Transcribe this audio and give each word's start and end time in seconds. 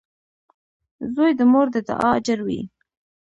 •زوی 1.13 1.31
د 1.39 1.41
مور 1.51 1.67
د 1.75 1.77
دعا 1.89 2.09
اجر 2.19 2.39
وي. 2.47 2.61